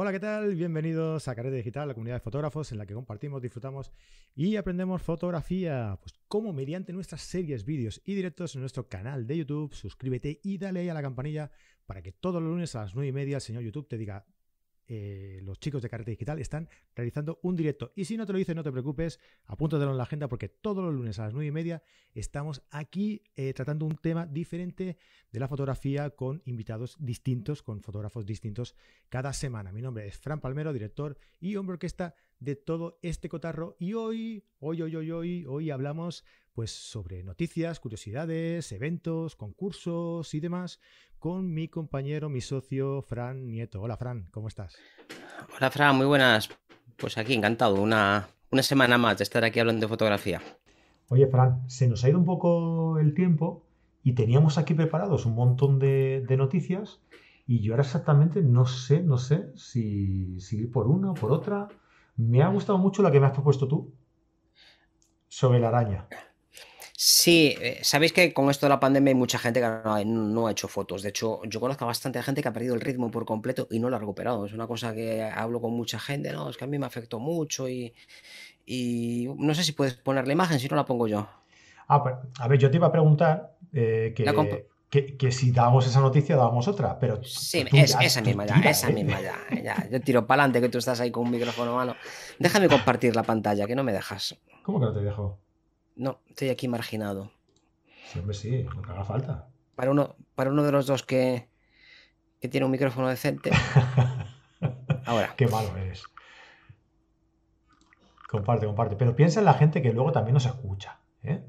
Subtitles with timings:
[0.00, 0.54] Hola, ¿qué tal?
[0.54, 3.90] Bienvenidos a Carrete Digital, la comunidad de fotógrafos en la que compartimos, disfrutamos
[4.36, 5.98] y aprendemos fotografía.
[6.00, 9.74] Pues como mediante nuestras series, vídeos y directos en nuestro canal de YouTube.
[9.74, 11.50] Suscríbete y dale ahí a la campanilla
[11.84, 14.24] para que todos los lunes a las 9 y media el señor YouTube te diga
[14.88, 17.92] eh, los chicos de Carrete Digital están realizando un directo.
[17.94, 20.82] Y si no te lo dicen, no te preocupes, apúntatelo en la agenda porque todos
[20.82, 21.82] los lunes a las 9 y media
[22.14, 24.96] estamos aquí eh, tratando un tema diferente
[25.30, 28.74] de la fotografía con invitados distintos, con fotógrafos distintos
[29.10, 29.72] cada semana.
[29.72, 33.76] Mi nombre es Fran Palmero, director y hombre orquesta de todo este cotarro.
[33.78, 36.24] Y hoy, hoy, hoy, hoy, hoy, hoy hablamos
[36.58, 40.80] pues sobre noticias, curiosidades, eventos, concursos y demás
[41.20, 43.80] con mi compañero, mi socio, Fran Nieto.
[43.80, 44.76] Hola, Fran, ¿cómo estás?
[45.56, 46.48] Hola, Fran, muy buenas.
[46.96, 47.80] Pues aquí, encantado.
[47.80, 50.42] Una, una semana más de estar aquí hablando de fotografía.
[51.10, 53.64] Oye, Fran, se nos ha ido un poco el tiempo
[54.02, 57.00] y teníamos aquí preparados un montón de, noticias
[57.46, 61.30] y yo ahora exactamente no sé, no sé si, si ir por una o por
[61.30, 61.68] otra.
[62.16, 63.94] Me ha gustado mucho la que me has propuesto tú
[65.28, 66.08] sobre la araña.
[67.00, 70.50] Sí, eh, sabéis que con esto de la pandemia hay mucha gente que no, ha
[70.50, 71.00] hecho fotos.
[71.00, 73.78] De hecho, yo conozco a bastante gente que ha perdido el ritmo por completo y
[73.78, 74.44] no lo ha recuperado.
[74.44, 77.20] Es una cosa que hablo con mucha gente, no, es que a mí me afectó
[77.20, 77.94] mucho y,
[79.38, 81.28] no sé si puedes poner la imagen, si no la pongo yo.
[81.86, 84.12] Ah, pues, a ver, yo te iba a preguntar eh,
[84.90, 87.22] que, si dábamos esa noticia, dábamos otra, pero...
[87.22, 88.92] Sí, esa misma ya, esa ¿eh?
[88.92, 89.88] misma ya, ya.
[89.88, 91.94] Yo tiro para adelante que tú estás ahí con un micrófono mano.
[92.40, 94.36] Déjame compartir la pantalla, que no me dejas.
[94.64, 95.38] ¿Cómo que no te dejo?
[95.98, 97.32] No, estoy aquí marginado.
[98.12, 99.48] Siempre sí, lo que haga falta.
[99.74, 101.48] Para uno, para uno de los dos que,
[102.40, 103.50] que tiene un micrófono decente.
[105.04, 105.34] Ahora.
[105.36, 106.04] Qué malo eres.
[108.28, 108.94] Comparte, comparte.
[108.94, 111.00] Pero piensa en la gente que luego también nos escucha.
[111.24, 111.42] ¿eh?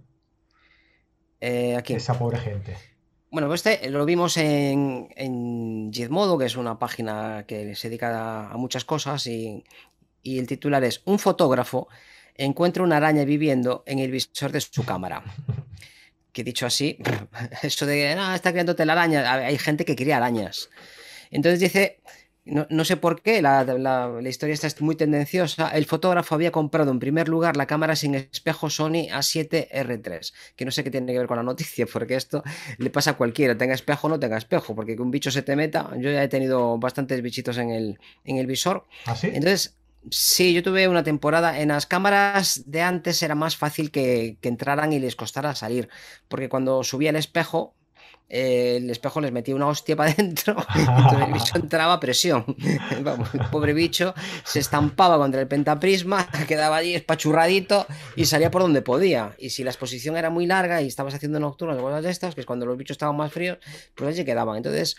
[1.41, 1.93] Eh, aquí.
[1.93, 2.75] Esa pobre gente.
[3.29, 8.49] Bueno, pues este lo vimos en, en Gizmodo, que es una página que se dedica
[8.49, 9.63] a, muchas cosas, y,
[10.23, 11.87] y el titular es Un fotógrafo
[12.35, 15.23] encuentra una araña viviendo en el visor de su cámara.
[16.31, 16.97] Que dicho así,
[17.63, 20.69] eso de, no, está creando telaraña, hay gente que cría arañas.
[21.31, 22.01] Entonces dice,
[22.45, 25.69] no, sé por qué, la, la, historia está muy tendenciosa.
[25.69, 30.71] El fotógrafo había comprado en primer lugar la cámara sin espejo Sony A7R3, que no
[30.71, 32.43] sé qué tiene que ver con la noticia, porque esto
[32.77, 35.41] le pasa a cualquiera, tenga espejo o no tenga espejo, porque que un bicho se
[35.41, 38.85] te meta, yo ya he tenido bastantes bichitos en el, en el visor.
[39.05, 39.78] ¿Ah, Entonces,
[40.11, 41.59] Sí, yo tuve una temporada.
[41.59, 45.89] En las cámaras de antes era más fácil que, entraran y les costara salir.
[46.27, 47.75] Porque cuando subía el espejo,
[48.29, 52.45] eh, el espejo les metía una hostia para adentro y el bicho entraba a presión.
[52.91, 54.13] el pobre bicho
[54.43, 59.35] se estampaba contra el pentaprisma, quedaba allí espachurradito y salía por donde podía.
[59.39, 62.35] Y si la exposición era muy larga y estabas haciendo nocturnas o cosas de estas,
[62.35, 63.57] que es cuando los bichos estaban más fríos,
[63.95, 64.57] pues allí quedaban.
[64.57, 64.95] Entonces,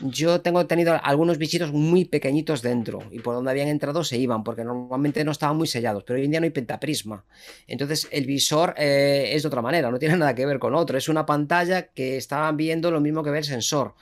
[0.00, 4.44] yo tengo tenido algunos bichitos muy pequeñitos dentro y por donde habían entrado se iban,
[4.44, 7.24] porque normalmente no estaban muy sellados, pero hoy en día no hay pentaprisma.
[7.66, 10.98] Entonces, el visor eh, es de otra manera, no tiene nada que ver con otro.
[10.98, 13.94] Es una pantalla que estaban bien lo mismo que ver el sensor,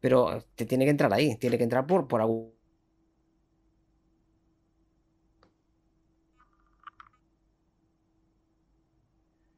[0.00, 2.52] pero te tiene que entrar ahí, tiene que entrar por, por algún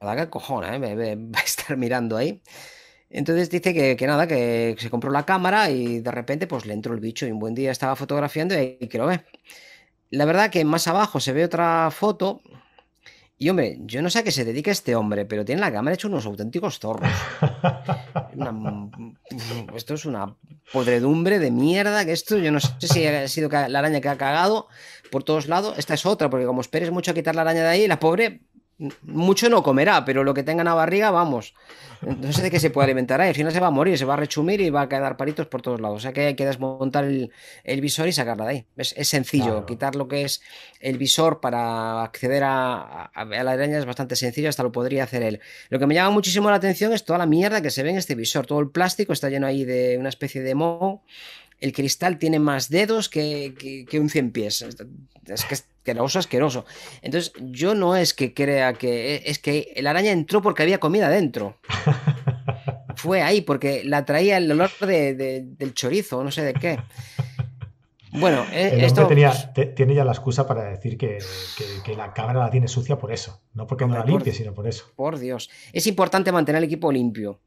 [0.01, 1.17] que cojona, ¿eh?
[1.35, 2.43] va a estar mirando ahí.
[3.11, 6.75] Entonces dice que, que, nada, que se compró la cámara y de repente pues le
[6.75, 9.25] entró el bicho y un buen día estaba fotografiando y, y que lo ve.
[10.11, 12.43] La verdad que más abajo se ve otra foto
[13.39, 15.95] y hombre, yo no sé a qué se dedica este hombre, pero tiene la cámara
[15.95, 17.11] hecho unos auténticos zorros.
[19.77, 20.35] esto es una
[20.73, 24.17] podredumbre de mierda, que esto yo no sé si ha sido la araña que ha
[24.17, 24.69] cagado
[25.11, 25.77] por todos lados.
[25.77, 28.41] Esta es otra, porque como esperes mucho a quitar la araña de ahí, la pobre
[29.03, 31.55] mucho no comerá, pero lo que tenga en la barriga, vamos.
[32.03, 33.31] No sé de qué se puede alimentar ahí.
[33.31, 35.47] Al final se va a morir, se va a rechumir y va a quedar paritos
[35.47, 35.97] por todos lados.
[35.97, 38.67] O sea que hay que desmontar el, visor y sacarla de ahí.
[38.77, 39.65] Es, sencillo.
[39.65, 40.43] Quitar lo que es
[40.81, 44.51] el visor para acceder a, la araña es bastante sencillo.
[44.51, 45.41] Hasta lo podría hacer él.
[45.71, 47.97] Lo que me llama muchísimo la atención es toda la mierda que se ve en
[47.97, 48.47] este visor.
[48.47, 51.03] Todo el plástico está lleno ahí de una especie de moho
[51.61, 54.63] el cristal tiene más dedos que, un cien pies.
[55.27, 56.65] Es que es asqueroso, asqueroso.
[57.03, 59.23] Entonces, yo no es que crea que.
[59.27, 61.59] Es que la araña entró porque había comida dentro.
[62.97, 66.79] Fue ahí, porque la traía el olor del chorizo, no sé de qué.
[68.13, 69.07] Bueno, eh, esto.
[69.07, 71.19] tiene ya la excusa para decir que,
[71.97, 73.43] la cámara la tiene sucia por eso.
[73.53, 74.91] No porque no la limpie, sino por eso.
[74.97, 75.51] Por Dios.
[75.73, 77.39] Es importante mantener el equipo limpio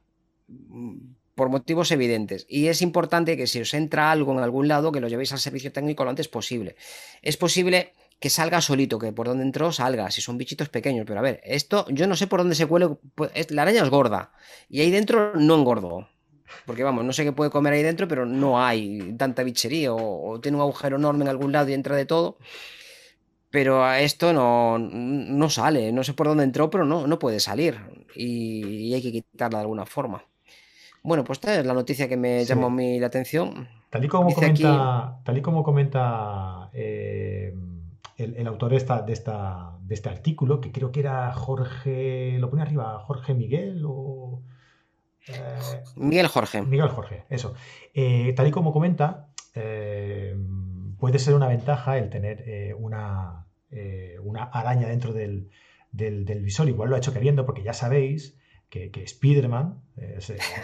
[1.39, 2.45] por motivos evidentes.
[2.49, 5.39] Y es importante que si os entra algo en algún lado, que lo llevéis al
[5.39, 6.75] servicio técnico lo antes posible.
[7.21, 11.05] Es posible que salga solito, que por donde entró salga, si son bichitos pequeños.
[11.07, 12.89] Pero a ver, esto yo no sé por dónde se cuele.
[13.15, 14.33] Pues, la araña es gorda
[14.67, 16.09] y ahí dentro no engordo.
[16.65, 20.41] Porque vamos, no sé qué puede comer ahí dentro, pero no hay tanta bichería o,
[20.41, 22.37] tiene un agujero enorme en algún lado y entra de todo.
[23.49, 27.39] Pero a esto no, no sale, no sé por dónde entró, pero no, no puede
[27.39, 27.79] salir
[28.13, 30.28] y, hay que quitarla de alguna forma.
[31.03, 33.67] Bueno, pues esta es la noticia que me llamó a mí la atención.
[33.89, 37.53] Tal y como comenta, tal y como comenta eh,
[38.17, 42.49] el, autor de, esta, de, esta, de este artículo, que creo que era Jorge, lo
[42.49, 44.43] pone arriba, Jorge Miguel o...
[45.27, 46.61] Eh, Miguel Jorge.
[46.61, 47.55] Miguel Jorge, eso.
[47.93, 49.29] Eh, tal y como comenta,
[50.99, 53.47] puede ser una ventaja el tener una,
[54.23, 55.49] una, araña dentro del,
[55.91, 56.69] visor.
[56.69, 58.37] Igual lo ha hecho queriendo porque ya sabéis
[58.69, 59.81] que, que Spider-Man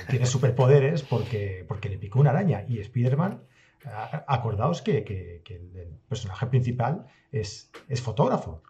[0.10, 3.42] tiene superpoderes porque, porque le picó una araña y Spider-Man
[4.28, 8.62] acordaos que, el personaje principal es, es fotógrafo.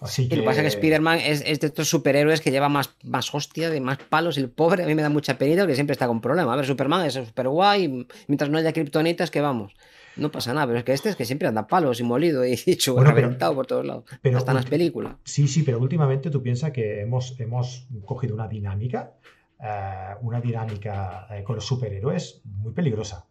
[0.00, 0.36] Así que...
[0.36, 3.70] Lo que pasa es que Spider-Man es, de estos superhéroes que lleva más, más hostia,
[3.70, 4.36] de más palos.
[4.36, 6.52] El pobre a mí me da mucha penita porque siempre está con problemas.
[6.52, 8.06] A ver, Superman es súper guay.
[8.26, 9.74] Mientras no haya kriptonitas, que vamos.
[10.16, 12.56] No pasa nada, pero es que este es que siempre anda palos y molido y
[12.66, 14.04] dicho, reventado por todos lados.
[14.22, 15.16] Pero, Hasta en las películas.
[15.24, 19.14] Sí, sí, pero últimamente tú piensas que hemos, hemos cogido una dinámica,
[19.62, 23.26] eh, una dinámica eh, con los superhéroes muy peligrosa.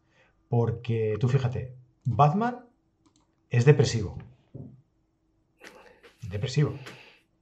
[0.47, 1.73] Porque tú fíjate,
[2.03, 2.65] Batman
[3.49, 4.17] es depresivo.
[6.29, 6.75] Depresivo.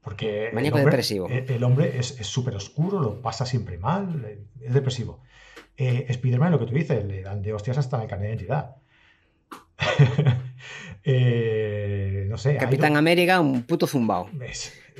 [0.02, 1.28] Porque el hombre, depresivo.
[1.30, 5.22] El, hombre es súper oscuro, lo pasa siempre mal, es depresivo.
[5.78, 8.76] Eh, Spider-Man, lo que tú dices, le dan de hostias hasta el carnet de identidad.
[11.04, 12.58] Eh, no sé.
[12.58, 14.30] Capitán América, un puto zumbao.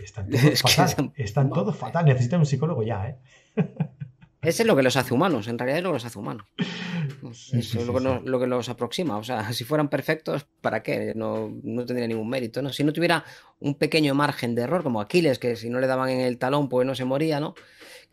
[0.04, 1.12] están todos fatal.
[1.16, 2.06] Están todos fatal.
[2.06, 3.18] Necesitan un psicólogo ya, ¿eh?
[4.44, 6.46] Ese es lo que los hace humanos, en realidad es lo que los hace humanos.
[7.54, 9.18] es lo, que los aproxima.
[9.18, 11.14] O sea, si fueran perfectos, ¿para qué?
[11.16, 11.50] No,
[11.86, 12.74] tendría ningún mérito, ¿no?
[12.74, 13.24] Si no tuviera
[13.60, 16.68] un pequeño margen de error, como Aquiles, que si no le daban en el talón,
[16.68, 17.56] pues no se moría, ¿no?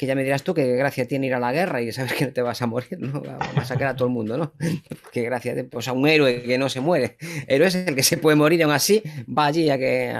[0.01, 2.25] Que ya me dirás tú que gracia tiene ir a la guerra y saber que
[2.25, 3.23] no te vas a morir, ¿no?
[3.29, 4.55] a sacar a todo el mundo, ¿no?
[5.13, 7.19] Que gracia, pues a un héroe que no se muere.
[7.47, 10.17] Héroe es el que se puede morir y aún así va allí a que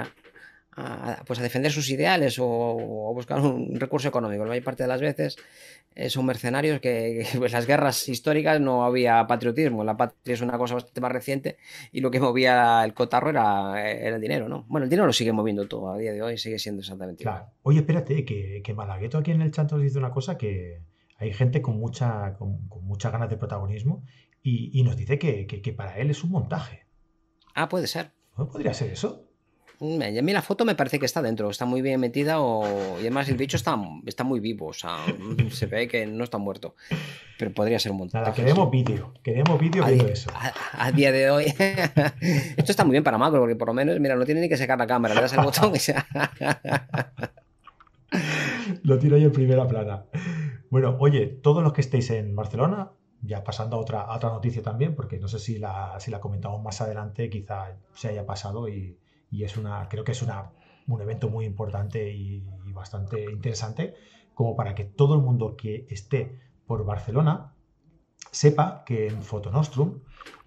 [0.75, 4.43] a, pues a defender sus ideales o, buscar un recurso económico.
[4.43, 5.37] La mayor parte de las veces
[5.95, 9.83] eh, son mercenarios que, pues las guerras históricas no había patriotismo.
[9.83, 11.57] La patria es una cosa bastante más reciente
[11.91, 14.65] y lo que movía el cotarro era, el dinero, ¿no?
[14.67, 17.45] Bueno, el dinero lo sigue moviendo todo a día de hoy, sigue siendo exactamente igual.
[17.63, 20.81] Oye, espérate, que, que Malagueto aquí en el chat nos dice una cosa que
[21.17, 24.03] hay gente con, mucha, con, muchas ganas de protagonismo
[24.41, 26.87] y, nos dice que, que, para él es un montaje.
[27.53, 28.11] Ah, puede ser.
[28.35, 29.30] ¿No podría ser eso?
[29.81, 32.97] Mm, a mí la foto me parece que está dentro, está muy bien metida o...
[32.99, 33.75] y además el bicho está,
[34.05, 34.97] está muy vivo, o sea,
[35.49, 36.75] se ve que no está muerto,
[37.39, 38.21] pero podría ser un montón.
[38.21, 40.29] Nada, queremos vídeo, queremos vídeo de eso.
[40.73, 41.45] A, día de hoy,
[42.57, 44.55] esto está muy bien para macro, porque por lo menos, mira, no tiene ni que
[44.55, 45.95] sacar la cámara, le das el botón y se...
[48.83, 50.05] Lo tiro ahí en primera plana.
[50.69, 52.91] Bueno, oye, todos los que estéis en Barcelona,
[53.23, 56.19] ya pasando a otra, a otra noticia también, porque no sé si la, si la
[56.19, 58.99] comentamos más adelante, quizá se haya pasado y
[59.31, 60.51] y es una, creo que es una,
[60.87, 63.95] un evento muy importante y, bastante interesante
[64.33, 67.53] como para que todo el mundo que esté por Barcelona
[68.31, 69.99] sepa que en Fotonostrum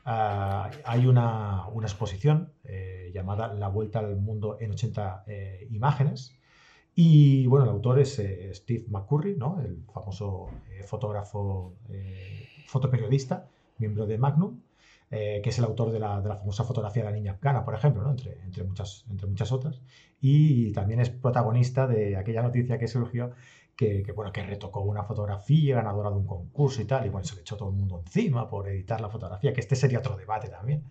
[0.06, 6.34] ah, hay una, una exposición eh, llamada La Vuelta al Mundo en 80 eh, imágenes.
[6.94, 9.60] Y bueno, el autor es eh, Steve McCurry, ¿no?
[9.60, 10.48] el famoso
[10.86, 11.74] fotógrafo,
[12.66, 14.60] fotoperiodista, miembro de Magnum.
[15.16, 18.10] Eh, que es el autor de la, famosa fotografía de la niña afgana, por ejemplo,
[18.10, 19.80] entre, entre, muchas, entre muchas otras.
[20.20, 23.30] Y también es protagonista de aquella noticia que surgió
[23.76, 27.36] que, bueno, que retocó una fotografía ganadora de un concurso y tal, y bueno, se
[27.36, 30.48] le echó todo el mundo encima por editar la fotografía, que este sería otro debate
[30.48, 30.82] también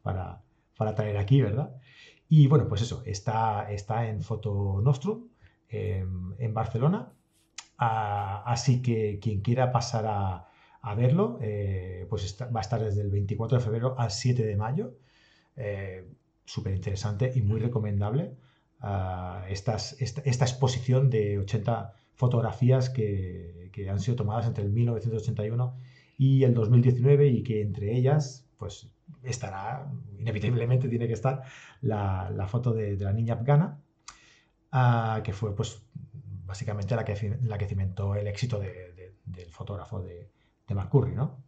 [0.00, 0.42] para,
[0.76, 1.74] para traer aquí, ¿verdad?
[2.28, 5.28] Y bueno, pues eso, está, está en Foto Nostrum,
[5.68, 7.12] en Barcelona,
[7.78, 10.51] ah, así que quien quiera pasar a,
[10.82, 14.56] a verlo, eh, pues va a estar desde el 24 de febrero al 7 de
[14.56, 14.94] mayo.
[15.56, 16.04] Eh,
[16.44, 18.34] Súper interesante y muy recomendable
[18.80, 25.76] ah, esta, exposición de 80 fotografías que, han sido tomadas entre el 1981
[26.18, 28.88] y el 2019 y que entre ellas pues
[29.22, 31.42] estará, inevitablemente tiene que estar
[31.80, 33.80] la, foto de, la niña afgana,
[34.72, 35.80] ah, que fue pues
[36.44, 40.28] básicamente la que, la que cimentó el éxito del fotógrafo de,
[40.74, 41.42] de McCurry, ¿no?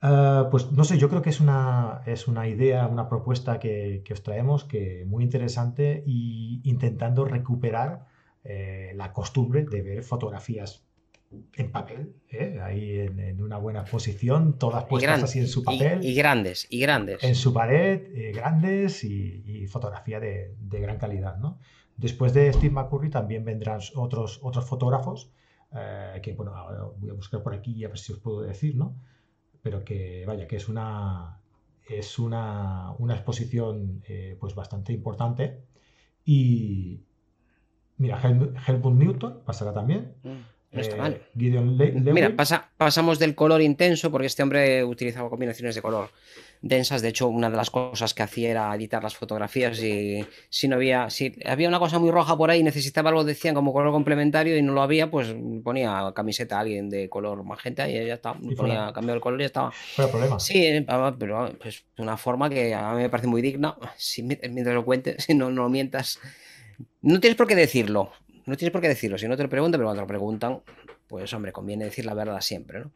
[0.00, 4.02] Eh, pues no sé, yo creo que es una, es una idea, una propuesta que,
[4.12, 8.06] os traemos que muy interesante y intentando recuperar
[8.44, 10.84] eh, la costumbre de ver fotografías
[11.56, 12.58] en papel, ¿eh?
[12.62, 16.02] ahí en, una buena posición, todas puestas así en su papel.
[16.02, 17.22] Y, grandes, y grandes.
[17.22, 21.36] En su pared, grandes y, fotografía de, gran calidad.
[21.36, 21.58] ¿no?
[21.98, 25.30] Después de Steve McCurry también vendrán otros, otros fotógrafos
[25.74, 26.52] eh, que bueno,
[26.98, 28.96] voy a buscar por aquí a ver si os puedo decir, ¿no?
[29.62, 31.40] Pero que vaya, que es una,
[31.88, 35.62] es una, exposición eh, pues bastante importante
[36.24, 37.00] y
[37.96, 40.14] mira, Helmut Newton pasará también.
[40.22, 40.57] Mm.
[40.70, 41.22] No está mal.
[41.34, 42.34] Mira,
[42.76, 46.10] pasamos del color intenso, porque este hombre utilizaba combinaciones de color
[46.60, 47.02] densas.
[47.02, 49.82] De hecho, una de las cosas que hacía era editar las fotografías.
[49.82, 53.54] Y si no había, si había una cosa muy roja por ahí, necesitaba algo, decían
[53.54, 57.88] como color complementario y no lo había, pues ponía camiseta a alguien de color magenta
[57.88, 58.34] y ya está.
[58.34, 59.72] Ponía, cambiado el color y ya estaba.
[59.96, 60.38] problema.
[60.38, 60.84] Sí,
[61.18, 63.76] pero pues una forma que a mí me parece muy digna.
[63.96, 66.18] Si, mientras lo cuentes, si no, no lo mientas.
[67.02, 68.12] No tienes por qué decirlo.
[68.48, 70.62] No tienes por qué decirlo, si no te lo preguntan, pero cuando te lo preguntan,
[71.06, 72.92] pues hombre, conviene decir la verdad siempre, ¿no?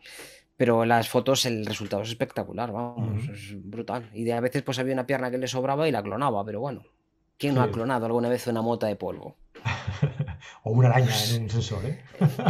[0.57, 4.09] Pero en las fotos el resultado es espectacular, vamos, es brutal.
[4.15, 6.61] Y de a veces pues había una pierna que le sobraba y la clonaba, pero
[6.61, 6.85] bueno,
[7.37, 9.37] ¿quién no ha clonado alguna vez una mota de polvo?
[10.63, 12.01] o una araña en un sensor, ¿eh?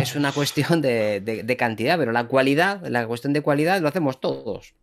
[0.01, 4.75] es una cuestión de, cantidad, pero la cualidad, la cuestión de cualidad lo hacemos todos.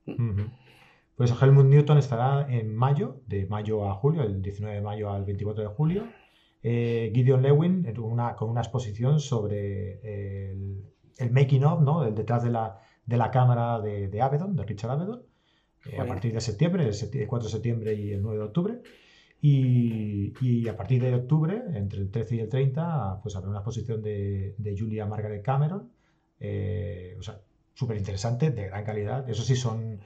[1.16, 5.26] Pues Helmut Newton estará en mayo, de mayo a julio, el 19 de mayo al
[5.26, 6.08] 24 de julio,
[6.62, 12.06] eh, Gideon Lewin con una exposición sobre el, making of, ¿no?
[12.06, 15.24] el detrás de la, de la cámara de, de Avedon, de Richard Avedon,
[15.86, 18.82] eh, a partir de septiembre, el 4 de septiembre y el 9 de octubre.
[19.42, 24.02] Y, a partir de octubre, entre el 13 y el 30, pues habrá una exposición
[24.02, 25.92] de, Julia Margaret Cameron,
[26.42, 27.40] eh, o sea,
[27.74, 29.30] súper interesante, de gran calidad.
[29.30, 30.02] Eso sí, son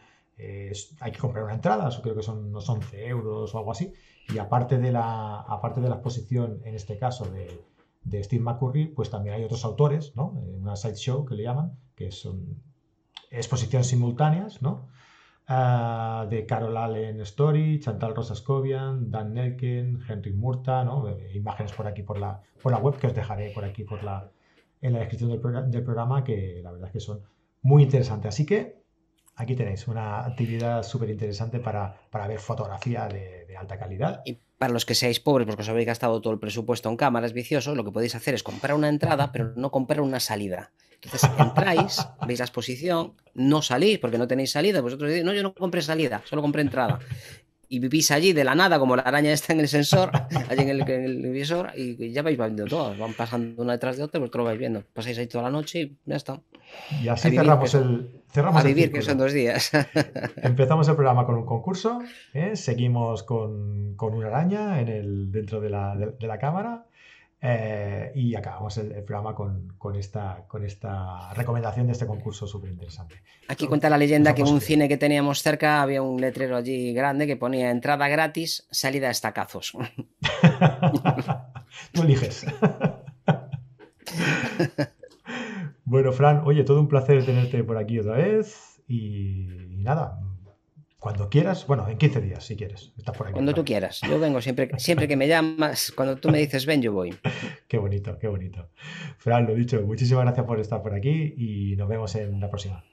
[0.99, 3.93] hay que comprar una entrada, creo que son unos 11 euros o algo así.
[4.29, 7.61] Y aparte de la, aparte de la exposición, en este caso, de,
[8.03, 10.39] de Steve McCurry, pues también hay otros autores, ¿no?
[10.41, 12.61] Eh, una sideshow que le llaman, que son
[13.29, 14.87] exposiciones simultáneas, ¿no?
[15.47, 21.09] Ah, de Carol Allen Story, Chantal Rosascovian, Dan Nelken, Henry Murta, ¿no?
[21.09, 24.03] Eh, imágenes por aquí por la, por la web que os dejaré por aquí por
[24.03, 24.31] la,
[24.81, 27.21] en la descripción del, del programa, que la verdad es que son
[27.61, 28.29] muy interesantes.
[28.29, 28.82] Así que
[29.35, 31.95] Aquí tenéis una actividad súper interesante para,
[32.27, 34.21] ver fotografía de, alta calidad.
[34.25, 37.33] Y para los que seáis pobres, porque os habéis gastado todo el presupuesto en cámaras
[37.33, 40.71] viciosos, lo que podéis hacer es comprar una entrada, pero no comprar una salida.
[41.01, 44.81] Entonces entráis, veis la exposición, no salís porque no tenéis salida.
[44.81, 46.99] Vosotros decís, no, yo no compré salida, solo compré entrada
[47.69, 50.11] y vivís allí de la nada, como la araña está en el sensor,
[50.49, 54.19] allí en el, visor, y ya vais viendo todas, van pasando una detrás de otra,
[54.19, 54.83] vosotros lo vais viendo.
[54.93, 56.41] Pasáis ahí toda la noche y ya está.
[57.01, 58.23] Y así cerramos el.
[58.31, 59.71] Cerramos a vivir, que son dos días.
[60.37, 61.99] Empezamos el programa con un concurso,
[62.33, 62.55] ¿eh?
[62.55, 66.85] seguimos con, una araña en el, dentro de la, de la cámara
[67.45, 73.21] eh, y acabamos el, programa con, esta, con esta recomendación de este concurso súper interesante.
[73.49, 76.93] Aquí cuenta la leyenda que en un cine que teníamos cerca había un letrero allí
[76.93, 79.73] grande que ponía entrada gratis, salida a estacazos.
[81.91, 82.45] Tú eliges.
[85.83, 90.17] bueno, Fran, oye, todo un placer tenerte por aquí otra vez y nada,
[91.03, 92.93] cuando quieras, bueno, en 15 días, si quieres.
[92.97, 93.33] Estás por aquí.
[93.33, 93.99] Cuando tú quieras.
[94.07, 97.13] Yo vengo siempre, siempre que me llamas, cuando tú me dices ven, yo voy.
[97.67, 98.69] qué bonito, qué bonito.
[99.17, 102.85] Fran, lo dicho, muchísimas gracias por estar por aquí y nos vemos en la próxima.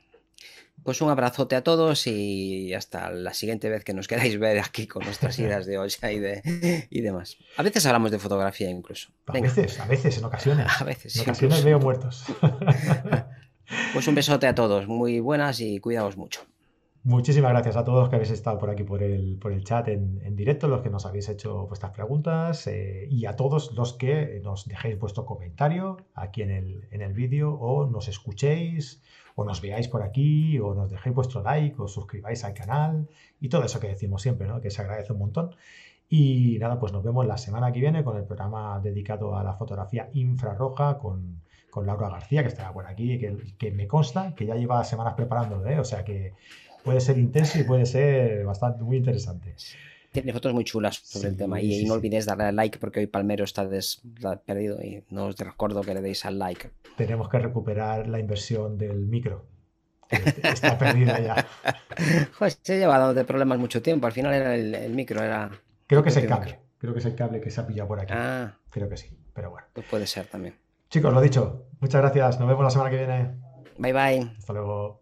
[0.82, 4.88] Pues un abrazote a todos y hasta la siguiente vez que nos queráis ver aquí
[4.88, 7.36] con nuestras ideas de hoy y, de, y demás.
[7.58, 9.10] A veces hablamos de fotografía incluso.
[9.28, 10.66] A veces, a veces, en ocasiones.
[10.80, 11.14] A veces.
[11.14, 12.24] En ocasiones veo muertos.
[13.92, 16.40] Pues un besote a todos, muy buenas y cuidaos mucho.
[17.02, 20.36] Muchísimas gracias a todos que habéis estado por aquí por el, por el chat en,
[20.36, 24.68] directo, los que nos habéis hecho vuestras preguntas eh, y a todos los que nos
[24.68, 29.02] dejéis vuestro comentario aquí en el, en el vídeo o nos escuchéis
[29.34, 33.08] o nos veáis por aquí o nos dejéis vuestro like o suscribáis al canal
[33.40, 34.60] y todo eso que decimos siempre, ¿no?
[34.60, 35.56] que se agradece un montón.
[36.06, 39.54] Y nada, pues nos vemos la semana que viene con el programa dedicado a la
[39.54, 41.40] fotografía infrarroja con,
[41.70, 45.14] con Laura García, que estará por aquí, que, que me consta que ya lleva semanas
[45.14, 45.78] preparándolo, ¿eh?
[45.78, 46.34] o sea que
[46.84, 49.54] puede ser intenso y puede ser bastante muy interesante.
[50.12, 51.60] Tiene fotos muy chulas sobre el tema.
[51.60, 53.68] y, no olvidéis darle al like porque hoy Palmero está
[54.44, 56.70] perdido y no os recuerdo que le deis al like.
[56.96, 59.46] Tenemos que recuperar la inversión del micro.
[60.42, 61.46] está perdida ya.
[62.38, 64.08] Joder, se ha llevado de problemas mucho tiempo.
[64.08, 65.50] Al final era el, micro, era.
[65.86, 66.58] Creo que es el cable.
[66.78, 68.12] Creo que es el cable que se ha pillado por aquí.
[68.14, 68.56] Ah.
[68.70, 69.68] Creo que sí, pero bueno.
[69.72, 70.56] Pues puede ser también.
[70.88, 71.66] Chicos, lo dicho.
[71.78, 72.40] Muchas gracias.
[72.40, 73.30] Nos vemos la semana que viene.
[73.78, 74.36] Bye bye.
[74.36, 74.99] Hasta luego.